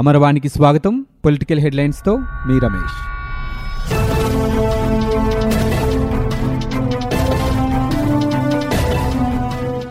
[0.00, 0.94] అమరవాణికి స్వాగతం
[1.24, 2.12] పొలిటికల్ హెడ్లైన్స్తో
[2.46, 2.96] మీ రమేష్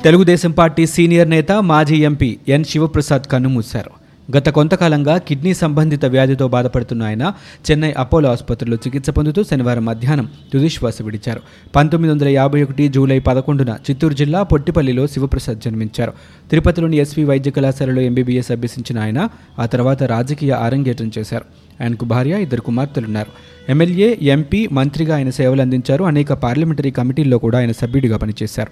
[0.05, 3.91] తెలుగుదేశం పార్టీ సీనియర్ నేత మాజీ ఎంపీ ఎన్ శివప్రసాద్ కన్ను మూశారు
[4.29, 7.23] గత కొంతకాలంగా కిడ్నీ సంబంధిత వ్యాధితో బాధపడుతున్న ఆయన
[7.65, 11.41] చెన్నై అపోలో ఆసుపత్రిలో చికిత్స పొందుతూ శనివారం మధ్యాహ్నం తుదిశ్వాస విడిచారు
[11.75, 16.13] పంతొమ్మిది వందల యాభై ఒకటి జూలై పదకొండున చిత్తూరు జిల్లా పొట్టిపల్లిలో శివప్రసాద్ జన్మించారు
[16.51, 19.19] తిరుపతిలోని ఎస్వీ వైద్య కళాశాలలో ఎంబీబీఎస్ అభ్యసించిన ఆయన
[19.59, 21.47] ఆ తర్వాత రాజకీయ ఆరంగేటం చేశారు
[21.81, 23.31] ఆయనకు భార్య ఇద్దరు కుమార్తెలున్నారు
[23.69, 28.72] ఎమ్మెల్యే ఎంపీ మంత్రిగా ఆయన సేవలు అందించారు అనేక పార్లమెంటరీ కమిటీల్లో కూడా ఆయన సభ్యుడిగా పనిచేశారు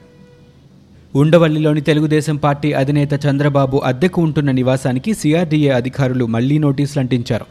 [1.15, 7.45] ఉండవల్లిలోని తెలుగుదేశం పార్టీ అధినేత చంద్రబాబు అద్దెకు ఉంటున్న నివాసానికి సిఆర్డీఏ అధికారులు మళ్లీ నోటీసులు అంటించారు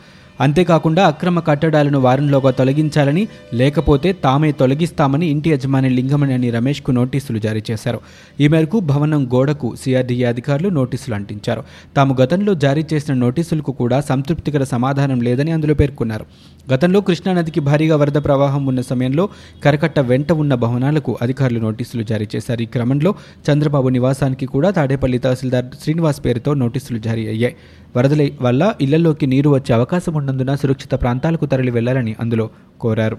[0.43, 3.25] అంతేకాకుండా అక్రమ కట్టడాలను వారంలోగా తొలగించాలని
[3.55, 7.99] లేకపోతే తామే తొలగిస్తామని ఇంటి యజమాని లింగమనేని రమేష్కు నోటీసులు జారీ చేశారు
[8.39, 11.63] ఈ మేరకు భవనం గోడకు సిఆర్డీఏ అధికారులు నోటీసులు అంటించారు
[11.97, 16.27] తాము గతంలో జారీ చేసిన నోటీసులకు కూడా సంతృప్తికర సమాధానం లేదని అందులో పేర్కొన్నారు
[16.73, 19.25] గతంలో కృష్ణానదికి భారీగా వరద ప్రవాహం ఉన్న సమయంలో
[19.65, 23.11] కరకట్ట వెంట ఉన్న భవనాలకు అధికారులు నోటీసులు జారీ చేశారు ఈ క్రమంలో
[23.47, 27.57] చంద్రబాబు నివాసానికి కూడా తాడేపల్లి తహసీల్దార్ శ్రీనివాస్ పేరుతో నోటీసులు జారీ అయ్యాయి
[27.95, 32.47] వరదల వల్ల ఇళ్లలోకి నీరు వచ్చే అవకాశం ఉన్నందున సురక్షిత ప్రాంతాలకు తరలి వెళ్లాలని అందులో
[32.81, 33.19] కోరారు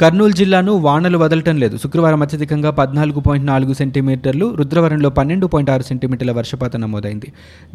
[0.00, 5.82] కర్నూలు జిల్లాను వానలు వదలటం లేదు శుక్రవారం అత్యధికంగా పద్నాలుగు పాయింట్ నాలుగు సెంటీమీటర్లు రుద్రవరంలో పన్నెండు పాయింట్ ఆరు
[5.82, 7.28] సెంటీమీటర్ల వర్షపాతం నమోదైంది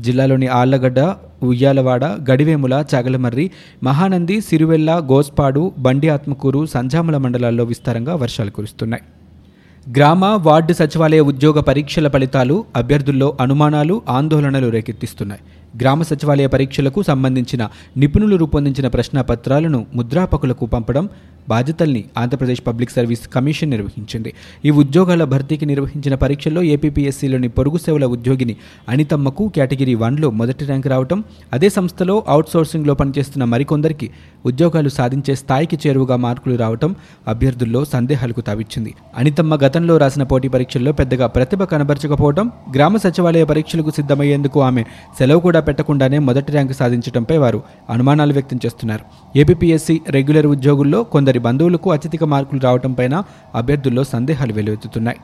[0.00, 0.99] జిల్లాలోని ఆళ్లగడ్డ
[1.43, 3.45] ఉయ్యాలవాడ గడివేముల చాగలమర్రి
[3.83, 9.05] మహానంది సిరువెల్ల గోస్పాడు బండి ఆత్మకూరు సంజాముల మండలాల్లో విస్తారంగా వర్షాలు కురుస్తున్నాయి
[9.87, 15.41] గ్రామ వార్డు సచివాలయ ఉద్యోగ పరీక్షల ఫలితాలు అభ్యర్థుల్లో అనుమానాలు ఆందోళనలు రేకెత్తిస్తున్నాయి
[15.73, 17.63] గ్రామ సచివాలయ పరీక్షలకు సంబంధించిన
[17.95, 21.05] నిపుణులు రూపొందించిన ప్రశ్నపత్రాలను ముద్రాపకులకు పంపడం
[21.47, 24.31] బాధ్యతల్ని ఆంధ్రప్రదేశ్ పబ్లిక్ సర్వీస్ కమిషన్ నిర్వహించింది
[24.65, 28.55] ఈ ఉద్యోగాల భర్తీకి నిర్వహించిన పరీక్షల్లో ఏపీపీఎస్సీలోని పొరుగు సేవల ఉద్యోగిని
[28.87, 31.21] అనితమ్మకు కేటగిరీ వన్లో మొదటి ర్యాంక్ రావడం
[31.53, 34.09] అదే సంస్థలో అవుట్సోర్సింగ్లో పనిచేస్తున్న మరికొందరికి
[34.45, 36.91] ఉద్యోగాలు సాధించే స్థాయికి చేరువగా మార్కులు రావడం
[37.27, 44.59] అభ్యర్థుల్లో సందేహాలకు తావిచ్చింది అనితమ్మ గతంలో రాసిన పోటీ పరీక్షల్లో పెద్దగా ప్రతిభ కనబరచకపోవడం గ్రామ సచివాలయ పరీక్షలకు సిద్ధమయ్యేందుకు
[44.61, 44.83] ఆమె
[45.19, 47.59] సెలవు కూడా పెట్టకుండానే మొదటి ర్యాంకు సాధించడంపై వారు
[47.89, 49.03] అనుమానాలు వ్యక్తం చేస్తున్నారు
[49.35, 53.17] ఏపీఎస్సీ రెగ్యులర్ ఉద్యోగుల్లో కొందరి బంధువులకు అత్యధిక మార్కులు రావడంపైన
[53.55, 55.19] అభ్యర్థుల్లో సందేహాలు వెలువెత్తుతున్నాయి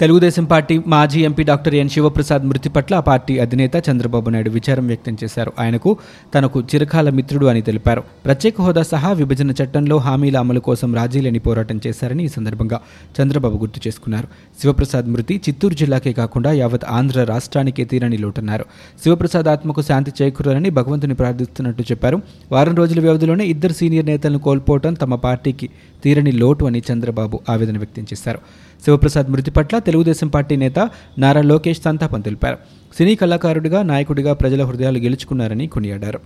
[0.00, 4.86] తెలుగుదేశం పార్టీ మాజీ ఎంపీ డాక్టర్ ఎన్ శివప్రసాద్ మృతి పట్ల ఆ పార్టీ అధినేత చంద్రబాబు నాయుడు విచారం
[4.86, 5.90] వ్యక్తం చేశారు ఆయనకు
[6.34, 11.78] తనకు చిరకాల మిత్రుడు అని తెలిపారు ప్రత్యేక హోదా సహా విభజన చట్టంలో హామీల అమలు కోసం రాజీలేని పోరాటం
[11.86, 12.80] చేశారని ఈ సందర్భంగా
[13.16, 14.28] చంద్రబాబు గుర్తు చేసుకున్నారు
[14.58, 18.66] శివప్రసాద్ మృతి చిత్తూరు జిల్లాకే కాకుండా యావత్ ఆంధ్ర రాష్ట్రానికే తీరని లోటన్నారు
[19.04, 22.20] శివప్రసాద్ ఆత్మకు శాంతి చేకూరాలని భగవంతుని ప్రార్థిస్తున్నట్టు చెప్పారు
[22.52, 25.68] వారం రోజుల వ్యవధిలోనే ఇద్దరు సీనియర్ నేతలను కోల్పోవడం తమ పార్టీకి
[26.06, 28.40] తీరని లోటు అని చంద్రబాబు ఆవేదన వ్యక్తం చేశారు
[28.82, 30.78] శివప్రసాద్ మృతి పట్ల తెలుగుదేశం పార్టీ నేత
[31.18, 32.58] నారా లోకేష్ సంతాపం తెలిపారు
[32.94, 36.20] సినీ కళాకారుడిగా నాయకుడిగా ప్రజల హృదయాలు గెలుచుకున్నారని కొనియాడారు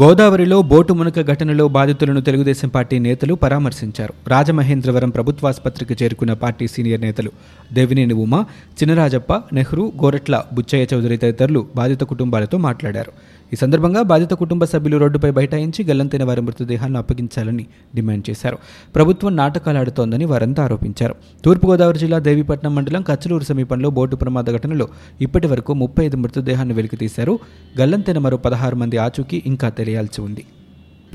[0.00, 7.30] గోదావరిలో బోటు మునక ఘటనలో బాధితులను తెలుగుదేశం పార్టీ నేతలు పరామర్శించారు రాజమహేంద్రవరం ప్రభుత్వాసుపత్రికి చేరుకున్న పార్టీ సీనియర్ నేతలు
[7.72, 8.34] దేవినేని ఉమ
[8.78, 13.14] చినరాజప్ప నెహ్రూ గోరట్ల బుచ్చయ్య చౌదరి తదితరులు బాధిత కుటుంబాలతో మాట్లాడారు
[13.52, 17.64] ఈ సందర్భంగా బాధిత కుటుంబ సభ్యులు రోడ్డుపై బైఠాయించి గల్లంతైన వారి మృతదేహాలను అప్పగించాలని
[17.94, 18.58] డిమాండ్ చేశారు
[18.94, 24.88] ప్రభుత్వం నాటకాలాడుతోందని వారంతా ఆరోపించారు తూర్పుగోదావరి జిల్లా దేవీపట్నం మండలం కచ్చలూరు సమీపంలో బోటు ప్రమాద ఘటనలో
[25.20, 27.34] ఇప్పటి వరకు ముప్పై ఐదు మృతదేహాన్ని వెలికితీశారు
[27.80, 30.44] గల్లంతైన మరో పదహారు మంది ఆచూకీ ఇంకా తెలియాల్సి ఉంది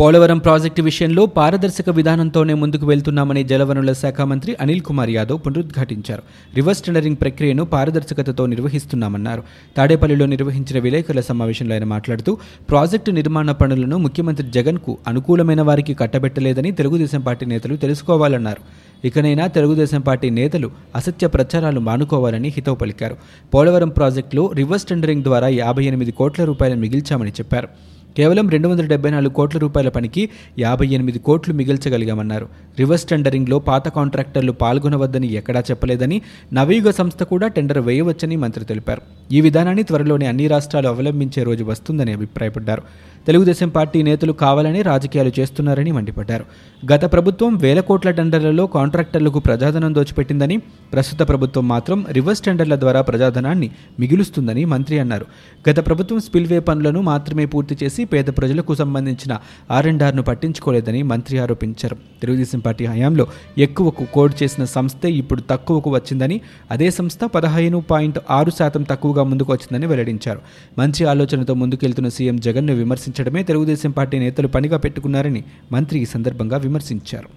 [0.02, 6.24] పోలవరం ప్రాజెక్టు విషయంలో పారదర్శక విధానంతోనే ముందుకు వెళ్తున్నామని జలవనరుల శాఖ మంత్రి అనిల్ కుమార్ యాదవ్ పునరుద్ఘాటించారు
[6.54, 9.42] రివర్స్ టెండరింగ్ ప్రక్రియను పారదర్శకతతో నిర్వహిస్తున్నామన్నారు
[9.76, 12.34] తాడేపల్లిలో నిర్వహించిన విలేకరుల సమావేశంలో ఆయన మాట్లాడుతూ
[12.70, 18.64] ప్రాజెక్టు నిర్మాణ పనులను ముఖ్యమంత్రి జగన్కు అనుకూలమైన వారికి కట్టబెట్టలేదని తెలుగుదేశం పార్టీ నేతలు తెలుసుకోవాలన్నారు
[19.04, 20.68] ఇకనైనా తెలుగుదేశం పార్టీ నేతలు
[20.96, 23.16] అసత్య ప్రచారాలు మానుకోవాలని హితవు పలికారు
[23.54, 27.70] పోలవరం ప్రాజెక్టులో రివర్స్ టెండరింగ్ ద్వారా యాభై ఎనిమిది కోట్ల రూపాయలు మిగిల్చామని చెప్పారు
[28.16, 30.24] కేవలం రెండు వందల డెబ్బై నాలుగు కోట్ల రూపాయల పనికి
[30.60, 32.46] యాభై ఎనిమిది కోట్లు మిగిల్చగలిగామన్నారు
[32.78, 36.18] రివర్స్ టెండరింగ్లో పాత కాంట్రాక్టర్లు పాల్గొనవద్దని ఎక్కడా చెప్పలేదని
[36.54, 39.04] నవయుగ సంస్థ కూడా టెండర్ వేయవచ్చని మంత్రి తెలిపారు
[39.30, 42.84] ఈ విధానాన్ని త్వరలోనే అన్ని రాష్ట్రాలు అవలంబించే రోజు వస్తుందని అభిప్రాయపడ్డారు
[43.28, 46.46] తెలుగుదేశం పార్టీ నేతలు కావాలని రాజకీయాలు చేస్తున్నారని మండిపడ్డారు
[46.84, 50.56] గత ప్రభుత్వం వేల కోట్ల టెండర్లలో కాంట్రాక్టర్లకు ప్రజాధనం దోచిపెట్టిందని
[50.94, 53.68] ప్రస్తుత ప్రభుత్వం మాత్రం రివర్స్ టెండర్ల ద్వారా ప్రజాధనాన్ని
[54.00, 55.26] మిగులుస్తుందని మంత్రి అన్నారు
[55.66, 59.36] గత ప్రభుత్వం స్పిల్వే పనులను మాత్రమే పూర్తి చేసి పేద ప్రజలకు సంబంధించిన
[59.72, 63.28] ఆర్ఎండ్ఆర్ను పట్టించుకోలేదని మంత్రి ఆరోపించారు తెలుగుదేశం పార్టీ హయాంలో
[63.60, 66.40] ఎక్కువకు కోడ్ చేసిన సంస్థే ఇప్పుడు తక్కువకు వచ్చిందని
[66.72, 67.82] అదే సంస్థ పదహైదు
[67.90, 70.42] పాయింట్ ఆరు శాతం తక్కువగా ముందుకు వచ్చిందని వెల్లడించారు
[70.78, 75.42] మంచి ఆలోచనతో ముందుకెళ్తున్న సీఎం జగన్ను విమర్శించారు ప్రదర్శించడమే తెలుగుదేశం పార్టీ నేతలు పనిగా పెట్టుకున్నారని
[75.72, 77.30] మంత్రి ఈ సందర్భంగా విమర్శించారు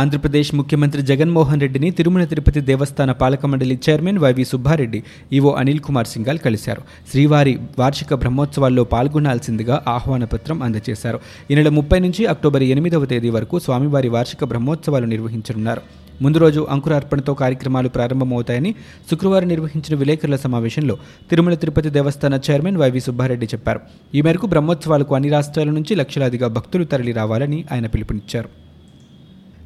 [0.00, 5.00] ఆంధ్రప్రదేశ్ ముఖ్యమంత్రి జగన్మోహన్ రెడ్డిని తిరుమల తిరుపతి దేవస్థాన పాలక మండలి chairman YV Subba Reddy
[5.32, 11.18] EO Anil Kumar Singhal కలిశారు శ్రీవారి వార్షిక బ్రహ్మోత్సవాల్లో పాల్గొనాల్సిందిగా ఆహ్వాన పత్రం అందజేశారు
[11.50, 15.82] ఈ నెల ముప్పై నుంచి అక్టోబర్ ఎనిమిదవ తేదీ వరకు స్వామివారి వార్షిక బ్రహ్మోత్సవాలు నిర్వహించనున్నారు
[16.20, 18.70] ముందు రోజు అంకురార్పణతో కార్యక్రమాలు ప్రారంభమవుతాయని
[19.10, 20.94] శుక్రవారం నిర్వహించిన విలేకరుల సమావేశంలో
[21.30, 23.80] తిరుమల తిరుపతి దేవస్థాన చైర్మన్ వైవి సుబ్బారెడ్డి చెప్పారు
[24.14, 28.50] ఈ మేరకు బ్రహ్మోత్సవాలకు అన్ని రాష్ట్రాల నుంచి లక్షలాదిగా భక్తులు తరలి రావాలని ఆయన పిలుపునిచ్చారు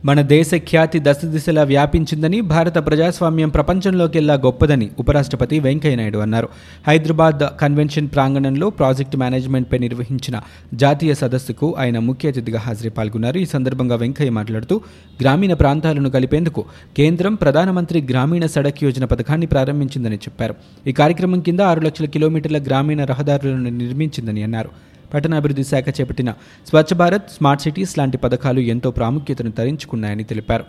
[0.06, 0.98] మన దేశ ఖ్యాతి
[1.26, 6.48] దిశలా వ్యాపించిందని భారత ప్రజాస్వామ్యం ప్రపంచంలోకెల్లా గొప్పదని ఉపరాష్ట్రపతి వెంకయ్యనాయుడు అన్నారు
[6.86, 10.36] హైదరాబాద్ కన్వెన్షన్ ప్రాంగణంలో ప్రాజెక్టు మేనేజ్మెంట్పై నిర్వహించిన
[10.74, 14.76] జాతీయ సదస్సుకు ఆయన ముఖ్య అతిథిగా హాజరై పాల్గొన్నారు ఈ సందర్భంగా వెంకయ్య మాట్లాడుతూ
[15.20, 16.64] గ్రామీణ ప్రాంతాలను కలిపేందుకు
[16.96, 20.56] కేంద్రం ప్రధానమంత్రి గ్రామీణ సడక్ యోజన పథకాన్ని ప్రారంభించిందని చెప్పారు
[20.86, 24.70] ఈ కార్యక్రమం కింద ఆరు లక్షల కిలోమీటర్ల గ్రామీణ రహదారులను నిర్మించిందని అన్నారు
[25.12, 26.30] పట్టణాభివృద్ధి శాఖ చేపట్టిన
[26.66, 30.66] స్వచ్ఛ భారత్ స్మార్ట్ సిటీస్ లాంటి పథకాలు ఎంతో ప్రాముఖ్యతను తరించుకున్నాయని తెలిపారు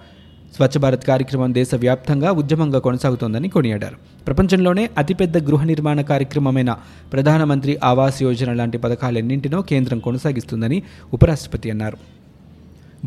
[0.54, 3.98] స్వచ్ఛ భారత్ కార్యక్రమం దేశవ్యాప్తంగా ఉద్యమంగా కొనసాగుతోందని కొనియాడారు
[4.28, 6.72] ప్రపంచంలోనే అతిపెద్ద గృహ నిర్మాణ కార్యక్రమమైన
[7.14, 10.80] ప్రధానమంత్రి ఆవాస్ యోజన లాంటి పథకాలన్నింటినో కేంద్రం కొనసాగిస్తుందని
[11.14, 12.00] ఉపరాష్ట్రపతి అన్నారు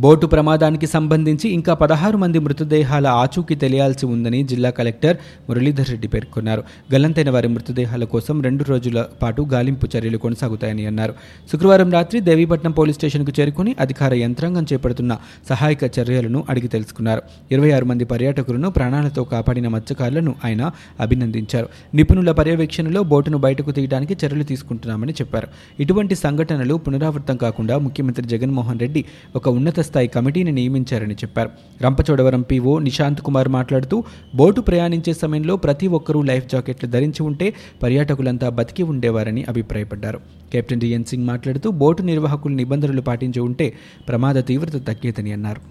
[0.00, 5.16] బోటు ప్రమాదానికి సంబంధించి ఇంకా పదహారు మంది మృతదేహాల ఆచూకీ తెలియాల్సి ఉందని జిల్లా కలెక్టర్
[5.48, 11.14] మురళీధర్ రెడ్డి పేర్కొన్నారు గల్లంతైన వారి మృతదేహాల కోసం రెండు రోజుల పాటు గాలింపు చర్యలు కొనసాగుతాయని అన్నారు
[11.48, 15.12] శుక్రవారం రాత్రి దేవీపట్నం పోలీస్ స్టేషన్కు చేరుకుని అధికార యంత్రాంగం చేపడుతున్న
[15.50, 20.62] సహాయక చర్యలను అడిగి తెలుసుకున్నారు ఇరవై ఆరు మంది పర్యాటకులను ప్రాణాలతో కాపాడిన మత్స్యకారులను ఆయన
[21.00, 21.68] అభినందించారు
[21.94, 25.50] నిపుణుల పర్యవేక్షణలో బోటును బయటకు తీయడానికి చర్యలు తీసుకుంటున్నామని చెప్పారు
[25.80, 29.04] ఇటువంటి సంఘటనలు పునరావృతం కాకుండా ముఖ్యమంత్రి జగన్మోహన్ రెడ్డి
[29.34, 31.50] ఒక ఉన్నత స్థాయి కమిటీని నియమించారని చెప్పారు
[31.80, 33.96] రంపచోడవరం పీఓ నిశాంత్ కుమార్ మాట్లాడుతూ
[34.34, 37.48] బోటు ప్రయాణించే సమయంలో ప్రతి ఒక్కరూ లైఫ్ జాకెట్లు ధరించి ఉంటే
[37.82, 40.20] పర్యాటకులంతా బతికి ఉండేవారని అభిప్రాయపడ్డారు
[40.52, 43.68] కెప్టెన్ డిఎన్ సింగ్ మాట్లాడుతూ బోటు నిర్వాహకులు నిబంధనలు పాటించి ఉంటే
[44.08, 45.71] ప్రమాద తీవ్రత తగ్గేదని అన్నారు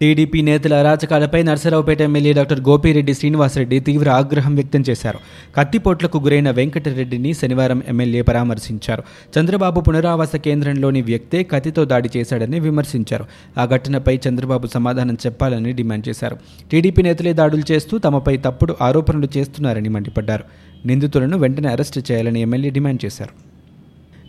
[0.00, 5.18] టీడీపీ నేతల అరాచకాలపై నర్సరావుపేట ఎమ్మెల్యే డాక్టర్ గోపిరెడ్డి శ్రీనివాసరెడ్డి తీవ్ర ఆగ్రహం వ్యక్తం చేశారు
[5.56, 9.04] కత్తిపోట్లకు గురైన వెంకటరెడ్డిని శనివారం ఎమ్మెల్యే పరామర్శించారు
[9.36, 13.26] చంద్రబాబు పునరావాస కేంద్రంలోని వ్యక్తే కత్తితో దాడి చేశాడని విమర్శించారు
[13.58, 16.38] ఆ ఘటనపై చంద్రబాబు సమాధానం చెప్పాలని డిమాండ్ చేశారు
[16.70, 20.46] టీడీపీ నేతలే దాడులు చేస్తూ తమపై తప్పుడు ఆరోపణలు చేస్తున్నారని మండిపడ్డారు
[20.86, 23.34] నిందితులను వెంటనే అరెస్టు చేయాలని ఎమ్మెల్యే డిమాండ్ చేశారు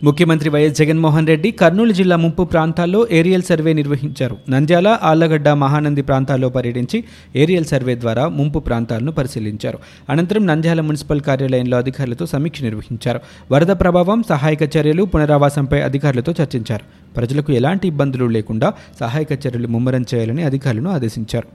[0.00, 6.48] ముఖ్యమంత్రి వైఎస్ జగన్మోహన్ రెడ్డి కర్నూలు జిల్లా ముంపు ప్రాంతాల్లో ఏరియల్ సర్వే నిర్వహించారు నంద్యాల ఆళ్లగడ్డ మహానంది ప్రాంతాల్లో
[6.48, 6.98] పర్యటించి
[7.36, 9.80] ఏరియల్ సర్వే ద్వారా ముంపు ప్రాంతాలను పరిశీలించారు
[10.08, 13.22] అనంతరం నంద్యాల మున్సిపల్ కార్యాలయంలో అధికారులతో సమీక్ష నిర్వహించారు
[13.50, 16.86] వరద ప్రభావం సహాయక చర్యలు పునరావాసంపై అధికారులతో చర్చించారు
[17.16, 18.70] ప్రజలకు ఎలాంటి ఇబ్బందులు లేకుండా
[19.00, 21.48] సహాయక చర్యలు ముమ్మరం చేయాలని అధికారులను ఆదేశించారు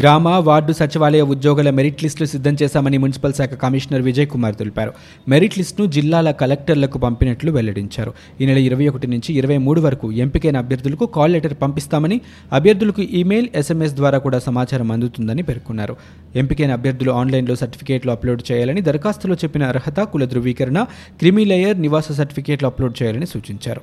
[0.00, 4.92] గ్రామ వార్డు సచివాలయ ఉద్యోగుల మెరిట్ లిస్టులు సిద్ధం చేశామని మున్సిపల్ శాఖ కమిషనర్ విజయ్ కుమార్ తెలిపారు
[5.28, 10.58] మెరిట్ లిస్టును జిల్లాల కలెక్టర్లకు పంపినట్లు వెల్లడించారు ఈ నెల ఇరవై ఒకటి నుంచి ఇరవై మూడు వరకు ఎంపికైన
[10.58, 12.16] అభ్యర్థులకు కాల్ లెటర్ పంపిస్తామని
[12.52, 15.96] అభ్యర్థులకు ఈమెయిల్ ఎస్ఎంఎస్ ద్వారా కూడా సమాచారం అందుతుందని పేర్కొన్నారు
[16.34, 20.80] ఎంపికైన అభ్యర్థులు ఆన్లైన్లో సర్టిఫికేట్లు అప్లోడ్ చేయాలని దరఖాస్తులో చెప్పిన అర్హత కుల ధృవీకరణ
[21.20, 23.83] క్రిమిలేయర్ నివాస సర్టిఫికేట్లు అప్లోడ్ చేయాలని సూచించారు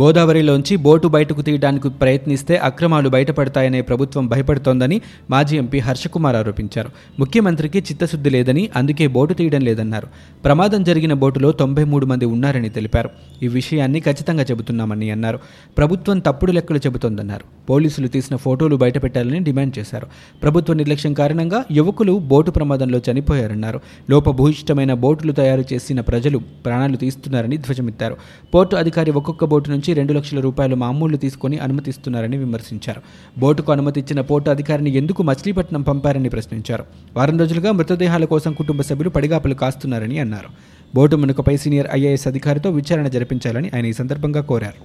[0.00, 4.96] గోదావరిలోంచి బోటు బయటకు తీయడానికి ప్రయత్నిస్తే అక్రమాలు బయటపడతాయనే ప్రభుత్వం భయపడుతోందని
[5.30, 6.90] మాజీ ఎంపీ హర్షకుమార్ ఆరోపించారు
[7.18, 10.06] ముఖ్యమంత్రికి చిత్తశుద్ధి లేదని అందుకే బోటు తీయడం లేదన్నారు
[10.44, 13.10] ప్రమాదం జరిగిన బోటులో తొంభై మూడు మంది ఉన్నారని తెలిపారు
[13.42, 15.40] ఈ విషయాన్ని ఖచ్చితంగా చెబుతున్నామని అన్నారు
[15.76, 20.08] ప్రభుత్వం తప్పుడు లెక్కలు చెబుతోందన్నారు పోలీసులు తీసిన ఫోటోలు బయటపెట్టాలని డిమాండ్ చేశారు
[20.42, 23.78] ప్రభుత్వ నిర్లక్ష్యం కారణంగా యువకులు బోటు ప్రమాదంలో చనిపోయారన్నారు
[24.12, 28.16] లోపభూయిష్టమైన బోటులు తయారు చేసిన ప్రజలు ప్రాణాలు తీస్తున్నారని ధ్వజమెత్తారు
[28.54, 33.00] పోర్టు అధికారి ఒక్కొక్క బోటు నుంచి రెండు లక్షల రూపాయలు మామూలు తీసుకుని అనుమతిస్తున్నారని విమర్శించారు
[33.36, 36.84] బోటుకు అనుమతి ఇచ్చిన పోర్టు అధికారిని ఎందుకు మచిలీపట్నం పంపారని ప్రశ్నించారు
[37.16, 40.50] వారం రోజులుగా మృతదేహాల కోసం కుటుంబ సభ్యులు పడిగాపులు కాస్తున్నారని అన్నారు
[40.94, 44.80] బోటు మునుకపై సీనియర్ ఐఏఎస్ అధికారితో విచారణ జరిపించాలని ఆయన ఈ సందర్భంగా కోరారు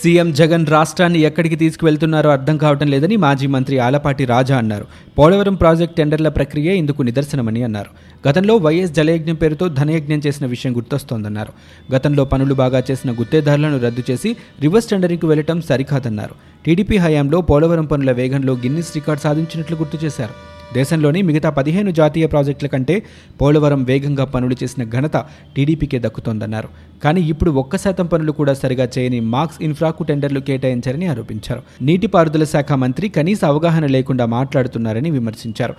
[0.00, 4.86] సీఎం జగన్ రాష్ట్రాన్ని ఎక్కడికి తీసుకువెళ్తున్నారో అర్థం కావటం లేదని మాజీ మంత్రి ఆలపాటి రాజా అన్నారు
[5.18, 7.90] పోలవరం ప్రాజెక్టు టెండర్ల ప్రక్రియ ఇందుకు నిదర్శనమని అన్నారు
[8.24, 11.54] గతంలో వైఎస్ జలయజ్ఞం పేరుతో ధనయజ్ఞం చేసిన విషయం గుర్తొస్తోందన్నారు
[11.88, 14.32] గతంలో పనులు బాగా చేసిన గుత్తేదారులను రద్దు చేసి
[14.62, 16.36] రివర్స్ టెండరింగ్కు వెళ్లటం సరికాదన్నారు
[16.64, 20.36] టీడీపీ హయాంలో పోలవరం పనుల వేగంలో గిన్నిస్ రికార్డు సాధించినట్లు గుర్తు చేశారు
[20.74, 22.96] దేశంలోని మిగతా పదిహేను జాతీయ ప్రాజెక్టుల కంటే
[23.40, 25.16] పోలవరం వేగంగా పనులు చేసిన ఘనత
[25.56, 26.70] టీడీపీకే దక్కుతోందన్నారు
[27.04, 32.72] కానీ ఇప్పుడు ఒక్క శాతం పనులు కూడా సరిగా చేయని మార్క్స్ ఇన్ఫ్రాకు టెండర్లు కేటాయించారని ఆరోపించారు నీటిపారుదల శాఖ
[32.78, 35.76] మంత్రి కనీస అవగాహన లేకుండా మాట్లాడుతున్నారని విమర్శించారు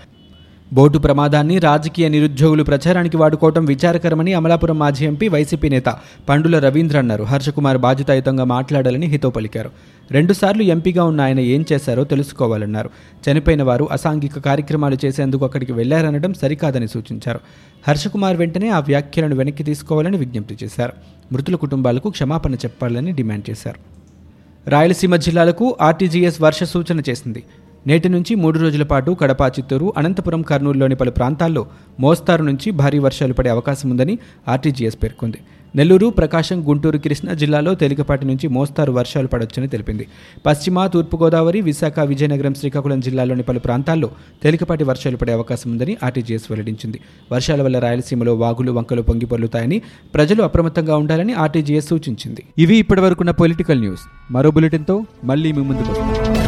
[0.71, 5.89] బోటు ప్రమాదాన్ని రాజకీయ నిరుద్యోగులు ప్రచారానికి వాడుకోవడం విచారకరమని అమలాపురం మాజీ ఎంపీ వైసీపీ నేత
[6.29, 9.71] పండుల రవీంద్ర అన్నారు హర్షకుమార్ బాధ్యతాయుతంగా మాట్లాడాలని హితో పలికారు
[10.09, 12.89] రెండుసార్లు ఎంపీగా ఉన్న ఆయన ఏం చేశారో తెలుసుకోవాలన్నారు
[13.23, 17.41] చనిపోయిన వారు అసాంఘిక కార్యక్రమాలు చేసేందుకు అక్కడికి వెళ్లారనడం సరికాదని సూచించారు
[17.87, 20.93] హర్షకుమార్ వెంటనే ఆ వ్యాఖ్యలను వెనక్కి తీసుకోవాలని విజ్ఞప్తి చేశారు
[21.33, 23.81] మృతుల కుటుంబాలకు క్షమాపణ చెప్పాలని డిమాండ్ చేశారు
[24.67, 27.41] రాయలసీమ జిల్లాలకు ఆర్టీజీఎస్ వర్ష సూచన చేసింది
[27.85, 31.63] నేటి నుంచి మూడు రోజుల పాటు కడప చిత్తూరు అనంతపురం కర్నూలులోని పలు ప్రాంతాల్లో
[31.99, 34.15] మోస్తారు నుంచి భారీ వర్షాలు పడే అవకాశం ఉందని
[34.47, 35.39] ఆర్టీజీఎస్ పేర్కొంది
[35.73, 40.05] నెల్లూరు ప్రకాశం గుంటూరు కృష్ణా జిల్లాలో తేలికపాటి నుంచి మోస్తారు వర్షాలు పడవచ్చని తెలిపింది
[40.45, 44.09] పశ్చిమ తూర్పుగోదావరి విశాఖ విజయనగరం శ్రీకాకుళం జిల్లాలోని పలు ప్రాంతాల్లో
[44.43, 46.99] తేలికపాటి వర్షాలు పడే అవకాశం ఉందని ఆర్టీజీఎస్ వెల్లడించింది
[47.31, 49.79] వర్షాల వల్ల రాయలసీమలో వాగులు వంకలు పొంగిపొల్లుతాయని
[50.13, 54.05] ప్రజలు అప్రమత్తంగా ఉండాలని ఆర్టీజీఎస్ సూచించింది ఇవి ఇప్పటివరకున్న పొలిటికల్ న్యూస్
[54.31, 54.97] మరో బులెటిన్తో
[55.25, 56.38] మళ్ళీ మీ ముందుకు వస్తాం